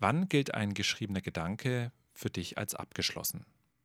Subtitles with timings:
[0.00, 3.44] Wann gilt ein geschriebener Gedanke für dich als abgeschlossen?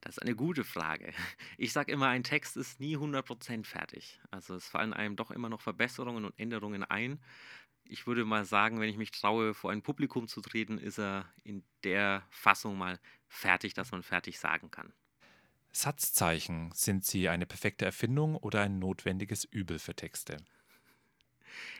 [0.00, 1.12] Das ist eine gute Frage.
[1.58, 4.20] Ich sage immer, ein Text ist nie 100% fertig.
[4.30, 7.20] Also es fallen einem doch immer noch Verbesserungen und Änderungen ein.
[7.82, 11.28] Ich würde mal sagen, wenn ich mich traue, vor ein Publikum zu treten, ist er
[11.42, 14.92] in der Fassung mal fertig, dass man fertig sagen kann.
[15.72, 20.36] Satzzeichen, sind sie eine perfekte Erfindung oder ein notwendiges Übel für Texte?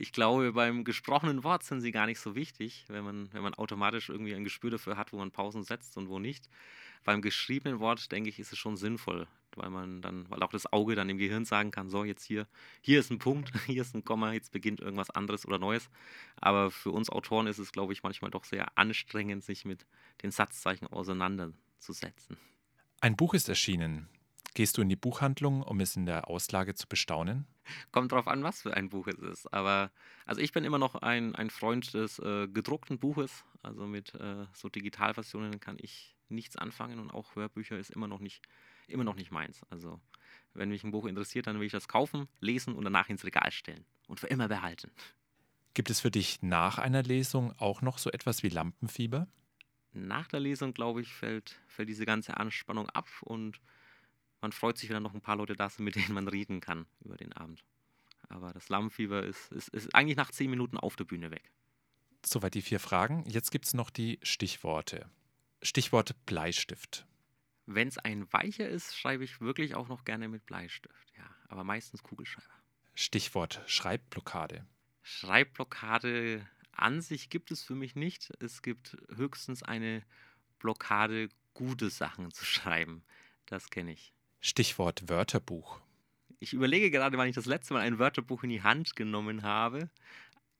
[0.00, 3.54] Ich glaube, beim gesprochenen Wort sind sie gar nicht so wichtig, wenn man, wenn man
[3.54, 6.48] automatisch irgendwie ein Gespür dafür hat, wo man Pausen setzt und wo nicht.
[7.02, 10.72] Beim geschriebenen Wort, denke ich, ist es schon sinnvoll, weil man dann, weil auch das
[10.72, 12.46] Auge dann im Gehirn sagen kann, so jetzt hier,
[12.80, 15.90] hier ist ein Punkt, hier ist ein Komma, jetzt beginnt irgendwas anderes oder Neues.
[16.36, 19.84] Aber für uns Autoren ist es, glaube ich, manchmal doch sehr anstrengend, sich mit
[20.22, 22.36] den Satzzeichen auseinanderzusetzen.
[23.00, 24.08] Ein Buch ist erschienen.
[24.58, 27.46] Gehst du in die Buchhandlung, um es in der Auslage zu bestaunen?
[27.92, 29.54] Kommt drauf an, was für ein Buch es ist.
[29.54, 29.92] Aber
[30.26, 33.44] also ich bin immer noch ein, ein Freund des äh, gedruckten Buches.
[33.62, 38.18] Also mit äh, so Digitalversionen kann ich nichts anfangen und auch Hörbücher ist immer noch
[38.18, 38.42] nicht,
[38.88, 39.60] immer noch nicht meins.
[39.70, 40.00] Also
[40.54, 43.52] wenn mich ein Buch interessiert, dann will ich das kaufen, lesen und danach ins Regal
[43.52, 44.90] stellen und für immer behalten.
[45.72, 49.28] Gibt es für dich nach einer Lesung auch noch so etwas wie Lampenfieber?
[49.92, 53.60] Nach der Lesung, glaube ich, fällt, fällt diese ganze Anspannung ab und
[54.40, 56.60] man freut sich, wenn dann noch ein paar Leute da sind, mit denen man reden
[56.60, 57.64] kann über den Abend.
[58.28, 61.50] Aber das Lampenfieber ist, ist, ist eigentlich nach zehn Minuten auf der Bühne weg.
[62.24, 63.24] Soweit die vier Fragen.
[63.26, 65.08] Jetzt gibt es noch die Stichworte.
[65.62, 67.06] Stichwort Bleistift.
[67.66, 71.12] Wenn es ein weicher ist, schreibe ich wirklich auch noch gerne mit Bleistift.
[71.16, 72.52] Ja, aber meistens Kugelschreiber.
[72.94, 74.66] Stichwort Schreibblockade.
[75.02, 78.32] Schreibblockade an sich gibt es für mich nicht.
[78.40, 80.04] Es gibt höchstens eine
[80.58, 83.02] Blockade, gute Sachen zu schreiben.
[83.46, 84.12] Das kenne ich.
[84.40, 85.80] Stichwort Wörterbuch.
[86.40, 89.90] Ich überlege gerade, wann ich das letzte Mal ein Wörterbuch in die Hand genommen habe.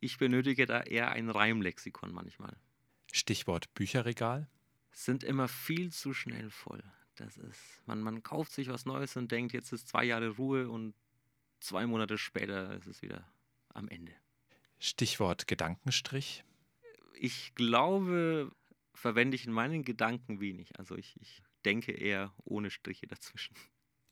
[0.00, 2.56] Ich benötige da eher ein Reimlexikon manchmal.
[3.12, 4.48] Stichwort Bücherregal.
[4.92, 6.82] Sind immer viel zu schnell voll.
[7.16, 10.68] Das ist, man, man kauft sich was Neues und denkt, jetzt ist zwei Jahre Ruhe
[10.68, 10.94] und
[11.60, 13.26] zwei Monate später ist es wieder
[13.74, 14.12] am Ende.
[14.78, 16.44] Stichwort Gedankenstrich.
[17.18, 18.50] Ich glaube,
[18.94, 20.78] verwende ich in meinen Gedanken wenig.
[20.78, 23.56] Also ich, ich denke eher ohne Striche dazwischen.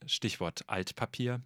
[0.05, 1.41] Stichwort Altpapier.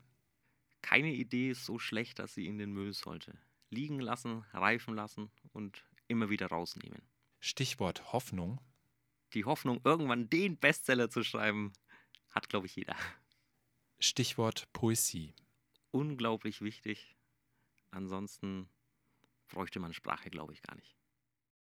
[0.81, 3.37] Keine Idee ist so schlecht, dass sie in den Müll sollte.
[3.69, 7.03] Liegen lassen, reifen lassen und immer wieder rausnehmen.
[7.39, 8.59] Stichwort Hoffnung.
[9.33, 11.73] Die Hoffnung, irgendwann den Bestseller zu schreiben,
[12.31, 12.95] hat, glaube ich, jeder.
[13.99, 15.35] Stichwort Poesie.
[15.91, 17.15] Unglaublich wichtig.
[17.91, 18.69] Ansonsten
[19.47, 20.98] bräuchte man Sprache, glaube ich, gar nicht.